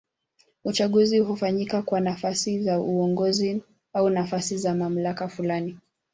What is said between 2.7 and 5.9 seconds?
uongozi au nafasi za mamlaka fulani.